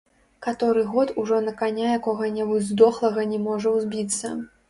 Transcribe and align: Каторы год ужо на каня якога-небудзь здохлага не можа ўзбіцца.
Каторы 0.45 0.83
год 0.93 1.11
ужо 1.23 1.37
на 1.49 1.53
каня 1.59 1.91
якога-небудзь 1.99 2.71
здохлага 2.71 3.29
не 3.35 3.39
можа 3.47 3.77
ўзбіцца. 3.77 4.35